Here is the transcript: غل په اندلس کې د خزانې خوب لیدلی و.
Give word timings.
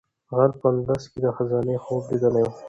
غل 0.35 0.51
په 0.59 0.65
اندلس 0.71 1.03
کې 1.11 1.19
د 1.25 1.27
خزانې 1.35 1.75
خوب 1.83 2.03
لیدلی 2.11 2.43
و. 2.45 2.51